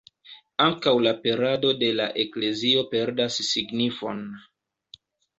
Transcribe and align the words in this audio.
Ankaŭ 0.63 0.93
la 1.07 1.11
perado 1.25 1.69
de 1.83 1.89
la 1.99 2.07
Eklezio 2.23 2.85
perdas 2.93 3.37
signifon. 3.49 4.23